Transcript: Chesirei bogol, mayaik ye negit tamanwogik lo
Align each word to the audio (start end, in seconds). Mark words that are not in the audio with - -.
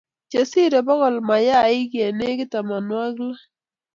Chesirei 0.31 0.85
bogol, 0.87 1.15
mayaik 1.27 1.91
ye 1.97 2.05
negit 2.19 2.49
tamanwogik 2.51 3.17
lo 3.27 3.31